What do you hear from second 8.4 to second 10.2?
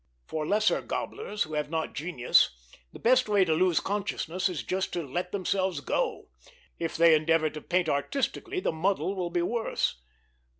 the muddle will be worse.